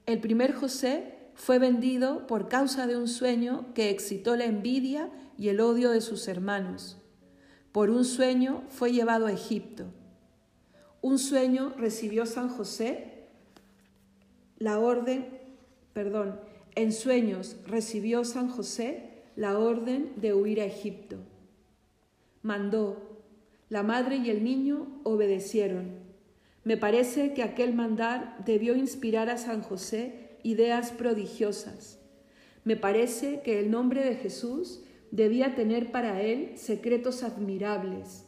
El 0.05 0.19
primer 0.19 0.53
José 0.53 1.31
fue 1.33 1.57
vendido 1.57 2.27
por 2.27 2.47
causa 2.47 2.85
de 2.85 2.95
un 2.95 3.07
sueño 3.07 3.73
que 3.73 3.89
excitó 3.89 4.35
la 4.35 4.45
envidia 4.45 5.09
y 5.35 5.49
el 5.49 5.61
odio 5.61 5.89
de 5.89 6.01
sus 6.01 6.27
hermanos. 6.27 6.99
Por 7.73 7.89
un 7.89 8.05
sueño 8.05 8.63
fue 8.69 8.93
llevado 8.93 9.25
a 9.25 9.33
Egipto. 9.33 9.87
Un 11.01 11.19
sueño 11.19 11.73
recibió 11.77 12.25
San 12.25 12.47
José 12.47 13.09
la 14.57 14.79
orden, 14.79 15.25
perdón, 15.91 16.39
en 16.75 16.93
sueños 16.93 17.57
recibió 17.67 18.23
San 18.23 18.47
José 18.47 19.23
la 19.35 19.59
orden 19.59 20.13
de 20.15 20.33
huir 20.33 20.61
a 20.61 20.65
Egipto 20.65 21.17
mandó. 22.43 22.97
La 23.69 23.81
madre 23.81 24.17
y 24.17 24.29
el 24.29 24.43
niño 24.43 24.99
obedecieron. 25.03 26.03
Me 26.63 26.77
parece 26.77 27.33
que 27.33 27.41
aquel 27.41 27.73
mandar 27.73 28.37
debió 28.45 28.75
inspirar 28.75 29.29
a 29.29 29.37
San 29.37 29.63
José 29.63 30.37
ideas 30.43 30.91
prodigiosas. 30.91 31.99
Me 32.63 32.75
parece 32.75 33.41
que 33.41 33.59
el 33.59 33.71
nombre 33.71 34.05
de 34.05 34.15
Jesús 34.15 34.83
debía 35.13 35.53
tener 35.53 35.91
para 35.91 36.23
él 36.23 36.53
secretos 36.55 37.21
admirables. 37.21 38.25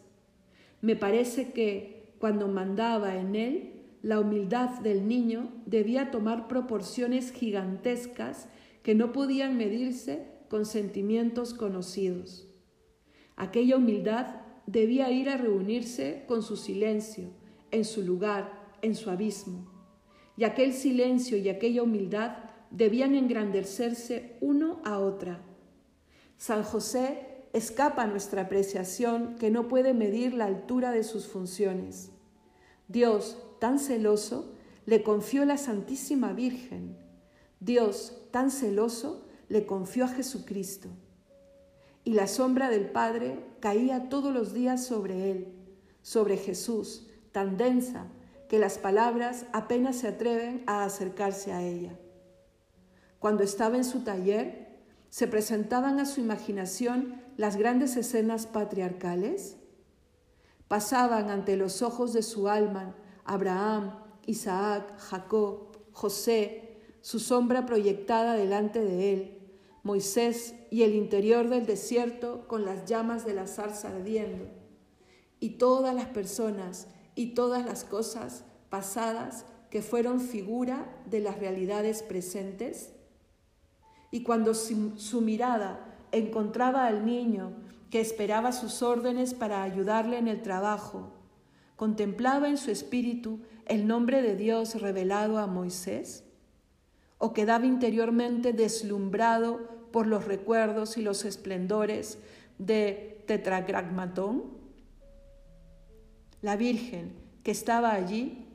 Me 0.82 0.96
parece 0.96 1.52
que, 1.52 2.14
cuando 2.20 2.48
mandaba 2.48 3.18
en 3.18 3.36
él, 3.36 3.72
la 4.04 4.20
humildad 4.20 4.82
del 4.82 5.08
niño 5.08 5.50
debía 5.66 6.12
tomar 6.12 6.48
proporciones 6.48 7.32
gigantescas 7.32 8.50
que 8.84 8.94
no 8.94 9.14
podían 9.14 9.58
medirse 9.58 10.28
con 10.48 10.68
sentimientos 10.68 11.56
conocidos. 11.56 12.48
Aquella 13.36 13.78
humildad 13.78 14.42
debía 14.68 15.10
ir 15.10 15.30
a 15.30 15.38
reunirse 15.38 16.24
con 16.28 16.44
su 16.44 16.56
silencio, 16.56 17.32
en 17.72 17.84
su 17.84 18.04
lugar, 18.04 18.76
en 18.84 18.94
su 18.94 19.10
abismo. 19.10 19.72
Y 20.38 20.44
aquel 20.44 20.72
silencio 20.72 21.36
y 21.36 21.50
aquella 21.50 21.82
humildad 21.82 22.38
debían 22.70 23.16
engrandecerse 23.16 24.38
uno 24.40 24.82
a 24.86 25.00
otra. 25.00 25.55
San 26.38 26.64
José 26.64 27.48
escapa 27.54 28.04
a 28.04 28.08
nuestra 28.08 28.44
apreciación 28.44 29.36
que 29.36 29.50
no 29.50 29.68
puede 29.68 29.94
medir 29.94 30.34
la 30.34 30.46
altura 30.46 30.92
de 30.92 31.04
sus 31.04 31.28
funciones. 31.28 32.12
Dios, 32.88 33.38
tan 33.60 33.80
celoso, 33.80 34.54
le 34.86 35.04
confió 35.04 35.46
la 35.46 35.58
Santísima 35.58 36.34
Virgen. 36.34 36.98
Dios, 37.60 38.22
tan 38.32 38.52
celoso, 38.52 39.26
le 39.48 39.66
confió 39.66 40.06
a 40.06 40.10
Jesucristo 40.10 40.90
y 42.06 42.14
la 42.14 42.28
sombra 42.28 42.70
del 42.70 42.86
Padre 42.92 43.44
caía 43.60 44.10
todos 44.10 44.34
los 44.34 44.54
días 44.54 44.86
sobre 44.86 45.32
él, 45.32 45.54
sobre 46.04 46.38
Jesús, 46.38 47.08
tan 47.32 47.58
densa 47.58 48.06
que 48.48 48.60
las 48.60 48.78
palabras 48.78 49.48
apenas 49.52 49.98
se 49.98 50.08
atreven 50.08 50.64
a 50.68 50.86
acercarse 50.86 51.52
a 51.52 51.64
ella. 51.64 51.98
Cuando 53.18 53.44
estaba 53.44 53.76
en 53.76 53.84
su 53.84 54.04
taller, 54.04 54.65
se 55.16 55.30
presentaban 55.30 56.02
a 56.02 56.06
su 56.06 56.20
imaginación 56.20 57.22
las 57.38 57.56
grandes 57.56 57.96
escenas 57.96 58.48
patriarcales. 58.48 59.56
Pasaban 60.68 61.30
ante 61.30 61.56
los 61.56 61.82
ojos 61.82 62.12
de 62.12 62.22
su 62.22 62.50
alma 62.50 62.98
Abraham, 63.24 63.98
Isaac, 64.26 65.00
Jacob, 65.00 65.78
José, 65.94 66.82
su 67.00 67.20
sombra 67.20 67.66
proyectada 67.66 68.34
delante 68.34 68.84
de 68.84 69.14
él, 69.14 69.38
Moisés 69.84 70.54
y 70.70 70.84
el 70.84 70.94
interior 70.94 71.48
del 71.48 71.66
desierto 71.66 72.46
con 72.50 72.66
las 72.66 72.84
llamas 72.84 73.26
de 73.26 73.36
la 73.36 73.46
ardiendo, 73.86 74.50
y 75.40 75.52
todas 75.52 75.96
las 75.96 76.08
personas 76.08 76.90
y 77.16 77.36
todas 77.36 77.66
las 77.66 77.86
cosas 77.86 78.44
pasadas 78.70 79.46
que 79.70 79.82
fueron 79.82 80.20
figura 80.20 80.94
de 81.10 81.22
las 81.22 81.40
realidades 81.40 82.04
presentes? 82.04 82.95
Y 84.12 84.24
cuando 84.24 84.54
su, 84.54 85.22
mirada 85.22 85.98
encontraba 86.12 86.88
al 86.88 87.06
niño 87.06 87.54
que 87.90 88.02
esperaba 88.02 88.52
sus 88.52 88.82
órdenes 88.82 89.34
para 89.34 89.64
ayudarle 89.64 90.18
en 90.18 90.28
el 90.28 90.42
trabajo, 90.42 91.12
contemplaba 91.76 92.50
en 92.50 92.58
su 92.58 92.72
espíritu 92.72 93.40
el 93.66 93.88
nombre 93.88 94.22
de 94.22 94.36
Dios 94.36 94.82
revelado 94.82 95.38
a 95.38 95.48
Moisés? 95.48 96.24
¿O 97.18 97.34
quedaba 97.34 97.66
interiormente 97.66 98.54
deslumbrado 98.54 99.60
por 99.92 100.08
los 100.08 100.26
recuerdos 100.26 100.98
y 100.98 101.02
los 101.02 101.26
esplendores 101.26 102.20
de 102.58 103.24
Tetragrammatón? 103.26 104.44
La 106.42 106.56
Virgen 106.58 107.14
que 107.44 107.52
estaba 107.52 107.94
allí, 107.94 108.46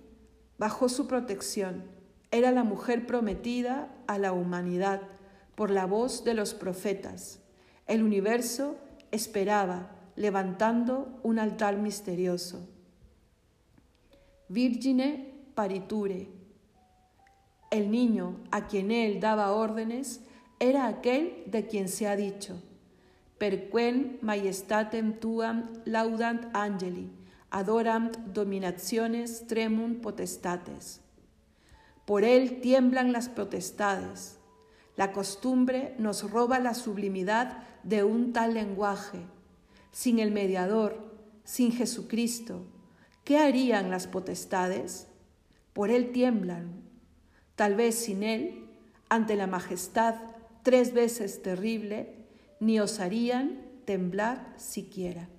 bajo 0.59 0.89
su 0.89 1.07
protección, 1.07 1.85
era 2.31 2.53
la 2.53 2.65
mujer 2.65 3.07
prometida 3.07 3.89
a 4.07 4.19
la 4.19 4.33
humanidad 4.33 5.03
por 5.61 5.71
la 5.71 5.85
voz 5.85 6.25
de 6.25 6.33
los 6.33 6.55
profetas. 6.55 7.39
El 7.87 8.03
universo 8.03 8.79
esperaba 9.11 9.91
levantando 10.17 11.21
un 11.23 11.39
altar 11.39 11.77
misterioso. 11.77 12.67
Virgine 14.49 15.35
pariture. 15.55 16.29
El 17.71 17.91
niño 17.91 18.41
a 18.51 18.69
quien 18.69 18.91
él 18.91 19.21
daba 19.21 19.53
órdenes 19.53 20.23
era 20.59 20.87
aquel 20.87 21.43
de 21.45 21.67
quien 21.67 21.91
se 21.91 22.09
ha 22.09 22.17
dicho, 22.17 22.57
per 23.37 23.69
quem 23.69 24.17
majestatem 24.23 25.13
tuam 25.13 25.69
laudant 25.85 26.49
angeli, 26.55 27.11
adorant 27.51 28.17
dominaciones 28.33 29.47
tremunt 29.47 30.01
potestates. 30.01 31.03
Por 32.07 32.25
él 32.25 32.63
tiemblan 32.63 33.13
las 33.13 33.29
potestades. 33.29 34.40
La 35.01 35.13
costumbre 35.13 35.95
nos 35.97 36.31
roba 36.31 36.59
la 36.59 36.75
sublimidad 36.75 37.63
de 37.85 38.05
un 38.05 38.35
tal 38.35 38.53
lenguaje. 38.53 39.21
Sin 39.93 40.19
el 40.19 40.31
mediador, 40.31 41.17
sin 41.43 41.73
Jesucristo, 41.73 42.67
¿qué 43.25 43.39
harían 43.39 43.89
las 43.89 44.07
potestades? 44.07 45.09
Por 45.73 45.89
él 45.89 46.13
tiemblan. 46.13 46.83
Tal 47.57 47.77
vez 47.77 47.95
sin 47.95 48.23
él, 48.23 48.67
ante 49.09 49.37
la 49.37 49.47
majestad 49.47 50.17
tres 50.65 50.93
veces 50.93 51.41
terrible, 51.41 52.27
ni 52.61 52.79
osarían 52.79 53.59
temblar 53.87 54.53
siquiera. 54.59 55.31